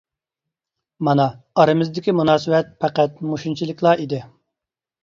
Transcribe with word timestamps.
مانا، 1.07 1.27
ئارىمىزدىكى 1.57 2.17
مۇناسىۋەت 2.21 2.75
پەقەت 2.87 3.25
مۇشۇنچىلىكلا 3.31 3.97
ئىدى. 4.05 4.27